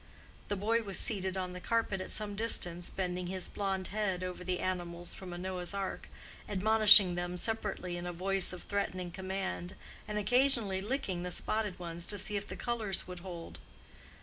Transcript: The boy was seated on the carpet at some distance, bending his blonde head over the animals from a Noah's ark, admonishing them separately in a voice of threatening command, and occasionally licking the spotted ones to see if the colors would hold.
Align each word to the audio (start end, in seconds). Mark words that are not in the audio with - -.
The 0.47 0.55
boy 0.55 0.81
was 0.81 0.97
seated 0.97 1.37
on 1.37 1.53
the 1.53 1.59
carpet 1.59 2.01
at 2.01 2.09
some 2.09 2.35
distance, 2.35 2.89
bending 2.89 3.27
his 3.27 3.47
blonde 3.47 3.89
head 3.89 4.23
over 4.23 4.43
the 4.43 4.57
animals 4.57 5.13
from 5.13 5.31
a 5.31 5.37
Noah's 5.37 5.75
ark, 5.75 6.09
admonishing 6.49 7.13
them 7.13 7.37
separately 7.37 7.97
in 7.97 8.07
a 8.07 8.11
voice 8.11 8.51
of 8.51 8.63
threatening 8.63 9.11
command, 9.11 9.75
and 10.07 10.17
occasionally 10.17 10.81
licking 10.81 11.21
the 11.21 11.29
spotted 11.29 11.77
ones 11.77 12.07
to 12.07 12.17
see 12.17 12.35
if 12.35 12.47
the 12.47 12.55
colors 12.55 13.05
would 13.05 13.19
hold. 13.19 13.59